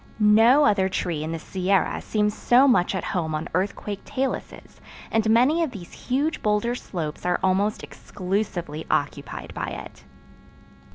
No 0.17 0.65
other 0.65 0.89
tree 0.89 1.21
in 1.23 1.31
the 1.31 1.37
Sierra 1.37 2.01
seems 2.01 2.33
so 2.35 2.67
much 2.67 2.95
at 2.95 3.03
home 3.03 3.35
on 3.35 3.47
earthquake 3.53 4.01
taluses 4.03 4.81
and 5.11 5.29
many 5.29 5.61
of 5.61 5.69
these 5.69 5.93
huge 5.93 6.41
boulder 6.41 6.73
slopes 6.73 7.23
are 7.23 7.39
almost 7.43 7.83
exclusively 7.83 8.87
occupied 8.89 9.53
by 9.53 9.67
it. 9.67 10.03